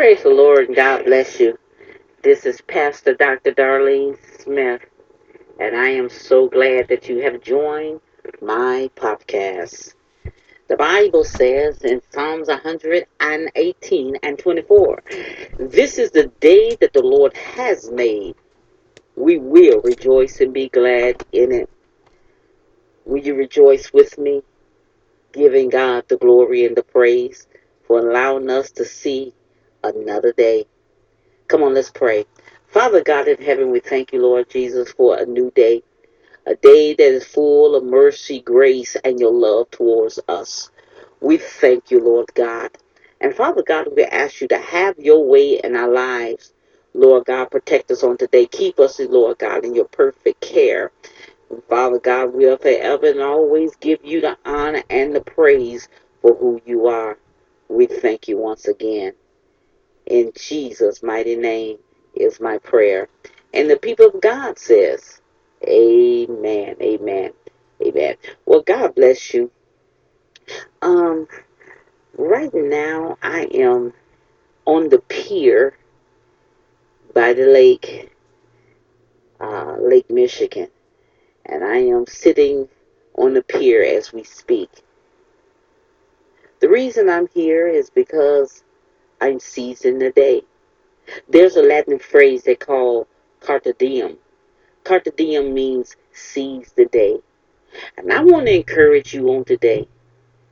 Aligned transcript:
Praise 0.00 0.22
the 0.22 0.30
Lord 0.30 0.68
and 0.68 0.74
God 0.74 1.04
bless 1.04 1.38
you. 1.38 1.58
This 2.22 2.46
is 2.46 2.62
Pastor 2.62 3.12
Dr. 3.12 3.52
Darlene 3.52 4.16
Smith, 4.40 4.80
and 5.60 5.76
I 5.76 5.88
am 5.88 6.08
so 6.08 6.48
glad 6.48 6.88
that 6.88 7.06
you 7.06 7.18
have 7.18 7.42
joined 7.42 8.00
my 8.40 8.88
podcast. 8.96 9.92
The 10.68 10.76
Bible 10.78 11.22
says 11.22 11.82
in 11.82 12.00
Psalms 12.08 12.48
118 12.48 14.16
and 14.22 14.38
24, 14.38 15.02
This 15.58 15.98
is 15.98 16.10
the 16.12 16.32
day 16.40 16.74
that 16.80 16.94
the 16.94 17.02
Lord 17.02 17.36
has 17.36 17.90
made. 17.90 18.36
We 19.16 19.36
will 19.36 19.82
rejoice 19.82 20.40
and 20.40 20.54
be 20.54 20.70
glad 20.70 21.22
in 21.30 21.52
it. 21.52 21.68
Will 23.04 23.20
you 23.20 23.34
rejoice 23.34 23.92
with 23.92 24.16
me, 24.16 24.42
giving 25.32 25.68
God 25.68 26.08
the 26.08 26.16
glory 26.16 26.64
and 26.64 26.74
the 26.74 26.84
praise 26.84 27.46
for 27.86 27.98
allowing 27.98 28.48
us 28.48 28.70
to 28.70 28.86
see 28.86 29.34
another 29.82 30.32
day? 30.32 30.66
Come 31.48 31.62
on, 31.62 31.74
let's 31.74 31.90
pray. 31.90 32.26
Father 32.68 33.02
God 33.02 33.28
in 33.28 33.42
heaven, 33.42 33.70
we 33.70 33.80
thank 33.80 34.12
you, 34.12 34.22
Lord 34.22 34.50
Jesus, 34.50 34.92
for 34.92 35.18
a 35.18 35.26
new 35.26 35.50
day 35.50 35.82
a 36.46 36.54
day 36.56 36.94
that 36.94 37.12
is 37.12 37.24
full 37.24 37.76
of 37.76 37.84
mercy, 37.84 38.40
grace, 38.40 38.96
and 39.04 39.20
your 39.20 39.32
love 39.32 39.70
towards 39.70 40.18
us. 40.28 40.70
We 41.20 41.36
thank 41.36 41.90
you, 41.90 42.00
Lord 42.02 42.32
God. 42.34 42.70
And 43.20 43.34
Father 43.34 43.62
God, 43.62 43.88
we 43.94 44.04
ask 44.04 44.40
you 44.40 44.48
to 44.48 44.58
have 44.58 44.98
your 44.98 45.24
way 45.24 45.60
in 45.62 45.76
our 45.76 45.90
lives. 45.90 46.52
Lord 46.94 47.26
God, 47.26 47.50
protect 47.50 47.90
us 47.90 48.02
on 48.02 48.16
today. 48.16 48.46
Keep 48.46 48.80
us, 48.80 48.98
Lord 48.98 49.38
God, 49.38 49.64
in 49.64 49.74
your 49.74 49.84
perfect 49.84 50.40
care. 50.40 50.90
Father 51.68 51.98
God, 51.98 52.32
we'll 52.32 52.56
forever 52.56 53.06
and 53.06 53.20
always 53.20 53.76
give 53.76 54.00
you 54.04 54.20
the 54.20 54.36
honor 54.44 54.82
and 54.88 55.14
the 55.14 55.20
praise 55.20 55.88
for 56.22 56.34
who 56.34 56.60
you 56.64 56.86
are. 56.86 57.18
We 57.68 57.86
thank 57.86 58.28
you 58.28 58.38
once 58.38 58.66
again. 58.66 59.12
In 60.10 60.32
Jesus' 60.36 61.04
mighty 61.04 61.36
name 61.36 61.78
is 62.16 62.40
my 62.40 62.58
prayer. 62.58 63.08
And 63.54 63.70
the 63.70 63.76
people 63.78 64.08
of 64.08 64.20
God 64.20 64.58
says, 64.58 65.22
Amen. 65.64 66.76
Amen. 66.82 67.32
Amen. 67.80 68.16
Well, 68.44 68.62
God 68.62 68.96
bless 68.96 69.32
you. 69.32 69.52
Um, 70.82 71.28
right 72.18 72.52
now 72.52 73.18
I 73.22 73.42
am 73.54 73.92
on 74.66 74.88
the 74.88 74.98
pier 74.98 75.78
by 77.14 77.32
the 77.32 77.46
lake, 77.46 78.10
uh, 79.40 79.76
Lake 79.80 80.10
Michigan, 80.10 80.68
and 81.46 81.62
I 81.62 81.78
am 81.78 82.06
sitting 82.08 82.68
on 83.14 83.34
the 83.34 83.42
pier 83.42 83.84
as 83.84 84.12
we 84.12 84.24
speak. 84.24 84.70
The 86.60 86.68
reason 86.68 87.08
I'm 87.08 87.28
here 87.28 87.68
is 87.68 87.90
because 87.90 88.64
I'm 89.20 89.40
seizing 89.40 89.98
the 89.98 90.10
day. 90.10 90.42
There's 91.28 91.56
a 91.56 91.62
Latin 91.62 91.98
phrase 91.98 92.44
they 92.44 92.56
call 92.56 93.06
carpe 93.40 93.76
diem. 93.78 94.18
Carpe 94.84 95.14
diem 95.16 95.52
means 95.52 95.96
seize 96.12 96.72
the 96.76 96.86
day. 96.86 97.18
And 97.96 98.12
I 98.12 98.22
want 98.22 98.46
to 98.46 98.54
encourage 98.54 99.14
you 99.14 99.28
on 99.30 99.44
today 99.44 99.86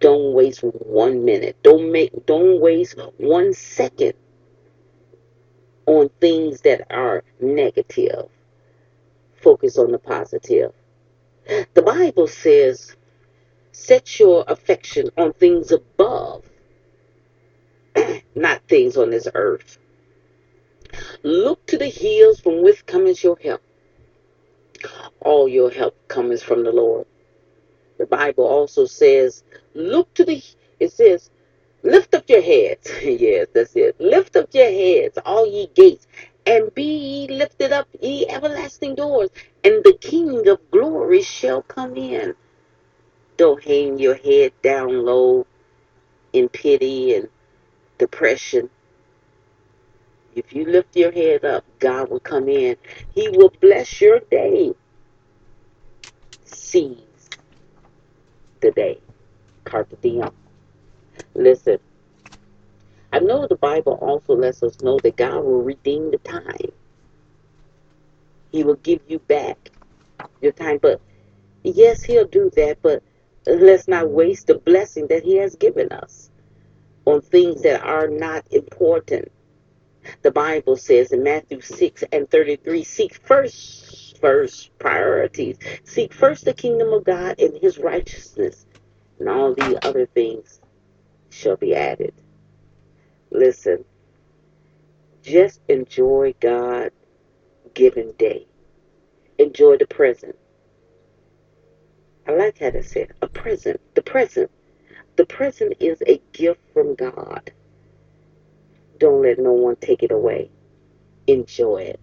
Don't 0.00 0.32
waste 0.32 0.62
one 0.62 1.24
minute. 1.24 1.56
Don't 1.62 1.92
make 1.92 2.26
don't 2.26 2.60
waste 2.60 2.98
one 3.18 3.52
second 3.54 4.14
on 5.86 6.10
things 6.20 6.62
that 6.62 6.84
are 6.90 7.22
negative. 7.40 8.28
Focus 9.36 9.78
on 9.78 9.92
the 9.92 9.98
positive. 9.98 10.72
The 11.74 11.82
Bible 11.82 12.26
says, 12.26 12.96
set 13.70 14.18
your 14.18 14.44
affection 14.48 15.10
on 15.16 15.32
things 15.32 15.70
above, 15.70 16.44
not 18.34 18.62
things 18.66 18.96
on 18.96 19.10
this 19.10 19.28
earth. 19.32 19.78
Look 21.26 21.66
to 21.66 21.76
the 21.76 21.88
hills 21.88 22.38
from 22.38 22.62
which 22.62 22.86
cometh 22.86 23.24
your 23.24 23.36
help. 23.42 23.60
All 25.18 25.48
your 25.48 25.72
help 25.72 25.96
comes 26.06 26.40
from 26.40 26.62
the 26.62 26.70
Lord. 26.70 27.04
The 27.98 28.06
Bible 28.06 28.44
also 28.44 28.86
says, 28.86 29.42
look 29.74 30.14
to 30.14 30.24
the, 30.24 30.40
it 30.78 30.92
says, 30.92 31.30
lift 31.82 32.14
up 32.14 32.28
your 32.28 32.42
heads. 32.42 32.88
yes, 33.02 33.48
that's 33.52 33.74
it. 33.74 34.00
Lift 34.00 34.36
up 34.36 34.50
your 34.54 34.70
heads, 34.70 35.18
all 35.24 35.44
ye 35.44 35.66
gates, 35.74 36.06
and 36.46 36.72
be 36.76 36.84
ye 36.84 37.26
lifted 37.26 37.72
up, 37.72 37.88
ye 38.00 38.28
everlasting 38.28 38.94
doors, 38.94 39.30
and 39.64 39.82
the 39.82 39.98
King 40.00 40.46
of 40.46 40.60
glory 40.70 41.22
shall 41.22 41.62
come 41.62 41.96
in. 41.96 42.36
Don't 43.36 43.64
hang 43.64 43.98
your 43.98 44.14
head 44.14 44.52
down 44.62 45.04
low 45.04 45.44
in 46.32 46.48
pity 46.48 47.16
and 47.16 47.28
depression. 47.98 48.70
If 50.36 50.52
you 50.52 50.66
lift 50.66 50.94
your 50.94 51.12
head 51.12 51.46
up, 51.46 51.64
God 51.78 52.10
will 52.10 52.20
come 52.20 52.46
in. 52.50 52.76
He 53.14 53.30
will 53.30 53.50
bless 53.62 54.02
your 54.02 54.20
day. 54.30 54.74
Seize 56.44 57.30
the 58.60 58.70
day. 58.70 59.00
Carpe 59.64 59.98
diem. 60.02 60.30
Listen, 61.34 61.78
I 63.14 63.20
know 63.20 63.46
the 63.46 63.56
Bible 63.56 63.94
also 63.94 64.36
lets 64.36 64.62
us 64.62 64.78
know 64.82 64.98
that 64.98 65.16
God 65.16 65.42
will 65.42 65.62
redeem 65.62 66.10
the 66.10 66.18
time. 66.18 66.70
He 68.52 68.62
will 68.62 68.74
give 68.76 69.00
you 69.08 69.18
back 69.20 69.70
your 70.42 70.52
time. 70.52 70.80
But 70.82 71.00
yes, 71.62 72.02
He'll 72.02 72.26
do 72.26 72.50
that, 72.56 72.82
but 72.82 73.02
let's 73.46 73.88
not 73.88 74.10
waste 74.10 74.48
the 74.48 74.56
blessing 74.58 75.06
that 75.06 75.24
He 75.24 75.36
has 75.36 75.56
given 75.56 75.90
us 75.92 76.30
on 77.06 77.22
things 77.22 77.62
that 77.62 77.82
are 77.82 78.08
not 78.08 78.44
important. 78.50 79.32
The 80.22 80.30
Bible 80.30 80.76
says 80.76 81.12
in 81.12 81.22
Matthew 81.22 81.60
6 81.60 82.04
and 82.12 82.30
33 82.30 82.84
seek 82.84 83.14
first, 83.14 84.18
first 84.20 84.70
priorities. 84.78 85.58
Seek 85.84 86.12
first 86.12 86.44
the 86.44 86.54
kingdom 86.54 86.92
of 86.92 87.04
God 87.04 87.38
and 87.38 87.56
His 87.60 87.78
righteousness, 87.78 88.66
and 89.18 89.28
all 89.28 89.54
the 89.54 89.78
other 89.86 90.06
things 90.06 90.60
shall 91.30 91.56
be 91.56 91.74
added. 91.74 92.14
Listen, 93.30 93.84
just 95.22 95.60
enjoy 95.68 96.34
God 96.40 96.90
given 97.74 98.12
day. 98.18 98.46
Enjoy 99.38 99.76
the 99.76 99.86
present. 99.86 100.36
I 102.26 102.32
like 102.32 102.58
how 102.58 102.70
they 102.70 102.82
said 102.82 103.12
a 103.22 103.28
present. 103.28 103.80
The 103.94 104.02
present. 104.02 104.50
The 105.16 105.26
present 105.26 105.74
is 105.80 106.02
a 106.06 106.20
gift 106.32 106.60
from 106.72 106.94
God. 106.94 107.52
Don't 108.98 109.22
let 109.22 109.38
no 109.38 109.52
one 109.52 109.76
take 109.76 110.02
it 110.02 110.10
away. 110.10 110.50
Enjoy 111.26 111.78
it. 111.78 112.00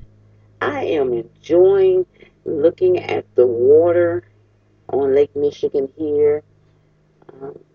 I 0.62 0.84
am 0.84 1.14
enjoying 1.14 2.06
looking 2.46 3.00
at 3.00 3.26
the 3.36 3.46
water 3.46 4.24
on 4.90 5.14
Lake 5.16 5.36
Michigan 5.36 5.90
here. 5.98 6.44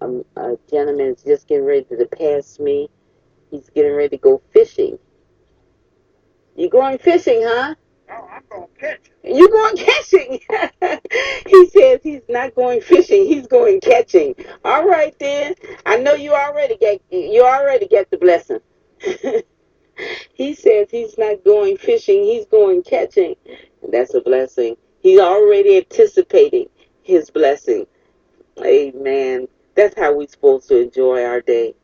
Um, 0.01 0.25
a 0.37 0.57
gentleman 0.71 1.15
is 1.15 1.23
just 1.23 1.49
getting 1.49 1.65
ready 1.65 1.85
to 1.85 2.07
pass 2.07 2.59
me. 2.59 2.89
He's 3.51 3.69
getting 3.71 3.93
ready 3.93 4.11
to 4.11 4.17
go 4.19 4.41
fishing. 4.53 4.99
You 6.57 6.69
going 6.69 6.99
fishing, 6.99 7.43
huh? 7.43 7.75
Oh, 8.11 8.29
I'm 8.33 8.43
gonna 8.51 8.67
catch 8.79 9.11
it. 9.23 9.37
You 9.37 9.49
going 9.49 9.77
catching? 9.77 10.41
he 11.47 11.67
says 11.69 12.01
he's 12.03 12.23
not 12.29 12.55
going 12.55 12.81
fishing. 12.81 13.27
He's 13.27 13.47
going 13.47 13.81
catching. 13.81 14.35
All 14.65 14.87
right 14.87 15.17
then. 15.19 15.55
I 15.85 15.99
know 15.99 16.15
you 16.15 16.33
already 16.33 16.77
get 16.77 17.03
you 17.11 17.45
already 17.45 17.87
get 17.87 18.11
the 18.11 18.19
blessing. 18.19 18.61
he 20.35 20.55
says 20.55 20.89
he's 20.91 21.17
not 21.19 21.45
going 21.45 21.77
fishing. 21.77 22.25
He's 22.25 22.47
going 22.47 22.83
catching. 22.83 23.35
And 23.83 23.93
that's 23.93 24.15
a 24.15 24.21
blessing. 24.21 24.77
He's 25.01 25.21
already 25.21 25.77
anticipating 25.77 26.69
his 27.03 27.31
blessing. 27.31 27.87
Amen. 28.65 29.49
That's 29.75 29.99
how 29.99 30.17
we're 30.17 30.29
supposed 30.29 30.69
to 30.69 30.81
enjoy 30.81 31.25
our 31.25 31.41
day. 31.41 31.75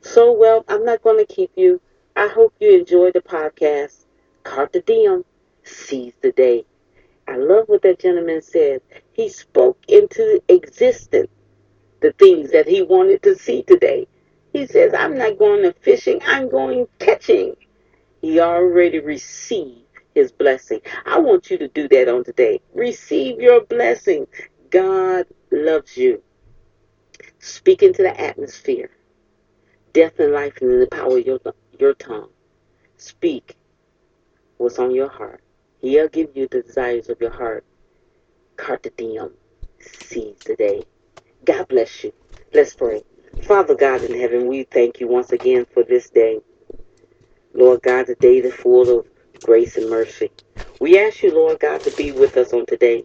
So, 0.00 0.32
well, 0.32 0.64
I'm 0.68 0.84
not 0.84 1.02
going 1.02 1.24
to 1.24 1.32
keep 1.32 1.50
you. 1.56 1.80
I 2.14 2.28
hope 2.28 2.54
you 2.60 2.78
enjoyed 2.78 3.14
the 3.14 3.20
podcast. 3.20 4.04
Carpe 4.44 4.84
diem. 4.84 5.24
Seize 5.64 6.14
the 6.22 6.32
day. 6.32 6.64
I 7.26 7.36
love 7.36 7.68
what 7.68 7.82
that 7.82 7.98
gentleman 7.98 8.42
said. 8.42 8.80
He 9.12 9.28
spoke 9.28 9.78
into 9.88 10.42
existence 10.48 11.28
the 12.00 12.12
things 12.12 12.52
that 12.52 12.68
he 12.68 12.82
wanted 12.82 13.22
to 13.22 13.36
see 13.36 13.62
today. 13.62 14.06
He 14.58 14.66
says, 14.66 14.92
I'm 14.92 15.16
not 15.16 15.38
going 15.38 15.62
to 15.62 15.72
fishing, 15.72 16.20
I'm 16.26 16.50
going 16.50 16.88
catching. 16.98 17.54
He 18.20 18.40
already 18.40 18.98
received 18.98 19.86
his 20.16 20.32
blessing. 20.32 20.80
I 21.06 21.20
want 21.20 21.48
you 21.48 21.58
to 21.58 21.68
do 21.68 21.86
that 21.86 22.08
on 22.08 22.24
today. 22.24 22.60
Receive 22.74 23.40
your 23.40 23.60
blessing. 23.60 24.26
God 24.70 25.26
loves 25.52 25.96
you. 25.96 26.24
Speak 27.38 27.84
into 27.84 28.02
the 28.02 28.20
atmosphere. 28.20 28.90
Death 29.92 30.18
and 30.18 30.32
life 30.32 30.56
is 30.56 30.62
in 30.62 30.80
the 30.80 30.88
power 30.88 31.18
of 31.18 31.24
your, 31.24 31.38
your 31.78 31.94
tongue. 31.94 32.30
Speak 32.96 33.56
what's 34.56 34.80
on 34.80 34.92
your 34.92 35.08
heart. 35.08 35.40
He'll 35.80 36.08
give 36.08 36.30
you 36.34 36.48
the 36.50 36.62
desires 36.62 37.08
of 37.08 37.20
your 37.20 37.30
heart. 37.30 37.64
Carpe 38.56 38.88
diem. 38.96 39.34
Seize 39.78 40.42
the 40.44 40.56
day. 40.56 40.82
God 41.44 41.68
bless 41.68 42.02
you. 42.02 42.12
Let's 42.52 42.74
pray. 42.74 43.04
Father 43.42 43.76
God 43.76 44.04
in 44.04 44.14
heaven, 44.20 44.48
we 44.48 44.64
thank 44.64 45.00
you 45.00 45.08
once 45.08 45.32
again 45.32 45.66
for 45.72 45.84
this 45.84 46.10
day. 46.10 46.40
Lord 47.54 47.82
God, 47.82 48.06
the 48.08 48.16
day 48.16 48.40
that's 48.40 48.54
full 48.56 49.00
of 49.00 49.06
grace 49.42 49.76
and 49.76 49.90
mercy. 49.90 50.30
We 50.80 50.98
ask 50.98 51.22
you, 51.22 51.32
Lord 51.34 51.60
God, 51.60 51.84
to 51.84 51.92
be 51.92 52.12
with 52.12 52.36
us 52.36 52.52
on 52.54 52.66
today. 52.66 53.04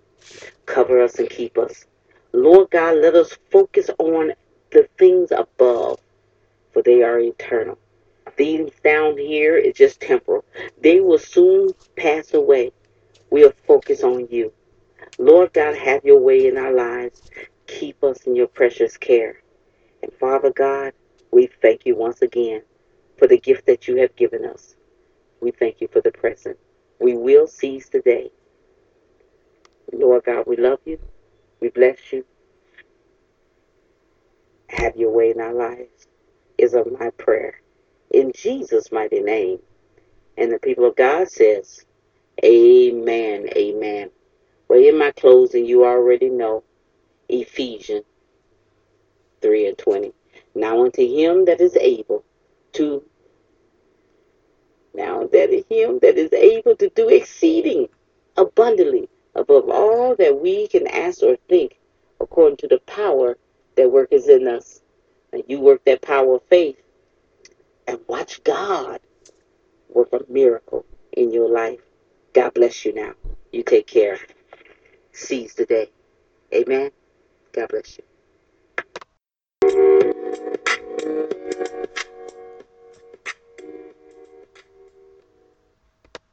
Cover 0.68 1.02
us 1.04 1.20
and 1.20 1.30
keep 1.30 1.58
us. 1.58 1.86
Lord 2.34 2.70
God, 2.72 2.98
let 3.00 3.16
us 3.16 3.38
focus 3.52 3.90
on 4.00 4.34
the 4.72 4.88
things 5.00 5.32
above, 5.32 6.00
for 6.74 6.84
they 6.84 7.04
are 7.04 7.20
eternal. 7.20 7.80
Things 8.38 8.72
down 8.84 9.18
here 9.18 9.58
is 9.58 9.76
just 9.76 10.02
temporal. 10.02 10.46
They 10.82 11.02
will 11.02 11.20
soon 11.20 11.76
pass 11.98 12.34
away. 12.34 12.72
We'll 13.32 13.54
focus 13.68 14.04
on 14.04 14.28
you. 14.32 14.54
Lord 15.20 15.54
God, 15.54 15.76
have 15.78 16.06
your 16.06 16.20
way 16.22 16.48
in 16.48 16.58
our 16.58 16.74
lives. 16.74 17.24
Keep 17.68 18.04
us 18.04 18.24
in 18.28 18.36
your 18.36 18.48
precious 18.48 18.98
care. 18.98 19.43
And 20.04 20.14
Father 20.20 20.52
God, 20.52 20.94
we 21.32 21.48
thank 21.62 21.86
you 21.86 21.96
once 21.96 22.22
again 22.22 22.62
for 23.18 23.26
the 23.26 23.40
gift 23.40 23.66
that 23.68 23.88
you 23.88 23.96
have 23.98 24.16
given 24.18 24.46
us. 24.46 24.76
We 25.42 25.52
thank 25.52 25.80
you 25.80 25.88
for 25.88 26.02
the 26.02 26.12
present. 26.12 26.58
We 27.00 27.16
will 27.16 27.48
seize 27.48 27.90
the 27.90 28.02
day. 28.02 28.30
Lord 29.94 30.26
God, 30.26 30.44
we 30.46 30.58
love 30.58 30.80
you. 30.86 31.00
We 31.62 31.70
bless 31.70 32.12
you. 32.12 32.26
Have 34.70 34.98
your 34.98 35.12
way 35.12 35.32
in 35.32 35.40
our 35.40 35.54
lives 35.54 36.08
is 36.58 36.74
of 36.74 36.88
my 37.00 37.10
prayer. 37.12 37.62
In 38.12 38.34
Jesus' 38.36 38.92
mighty 38.92 39.22
name. 39.22 39.60
And 40.38 40.52
the 40.52 40.60
people 40.60 40.86
of 40.86 40.98
God 40.98 41.30
says, 41.30 41.86
Amen. 42.44 43.48
Amen. 43.56 44.10
Well, 44.68 44.80
in 44.84 44.98
my 44.98 45.12
closing, 45.12 45.66
you 45.66 45.86
already 45.86 46.30
know 46.30 46.64
Ephesians 47.30 48.06
3 49.44 49.68
and 49.68 49.78
20. 49.78 50.12
Now 50.56 50.84
unto 50.84 51.01
him 51.01 51.45
that 51.45 51.62
is 51.62 51.75
able 51.75 52.24
to 52.74 53.04
now 54.95 55.28
that 55.31 55.50
is 55.50 55.66
him 55.69 56.00
that 56.01 56.18
is 56.18 56.31
able 56.34 56.75
to 56.75 56.90
do 56.90 57.10
exceeding 57.10 57.90
abundantly 58.38 59.10
above 59.36 59.69
all 59.69 60.16
that 60.16 60.40
we 60.40 60.68
can 60.68 60.88
ask 60.88 61.24
or 61.24 61.36
think, 61.50 61.80
according 62.19 62.57
to 62.57 62.68
the 62.68 62.80
power 62.80 63.38
that 63.75 63.92
worketh 63.92 64.30
in 64.30 64.48
us. 64.48 64.81
And 65.31 65.44
you 65.48 65.60
work 65.60 65.84
that 65.86 66.01
power 66.01 66.36
of 66.36 66.44
faith 66.44 66.78
and 67.88 68.00
watch 68.07 68.44
God 68.44 69.00
work 69.89 70.10
a 70.13 70.22
miracle 70.31 70.86
in 71.12 71.31
your 71.34 71.50
life. 71.50 71.80
God 72.34 72.54
bless 72.54 72.86
you 72.86 72.94
now. 72.94 73.13
You 73.51 73.63
take 73.63 73.88
care. 73.88 74.19
Seize 75.12 75.56
the 75.56 75.66
day. 75.66 75.89
Amen. 76.54 76.92
God 77.51 77.69
bless 77.69 77.98
you. 77.98 78.12
Thank 81.04 81.34
you. 81.34 81.43